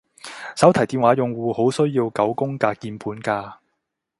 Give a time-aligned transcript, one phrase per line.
[0.55, 3.57] 手提電話用戶好需要九宮格鍵盤㗎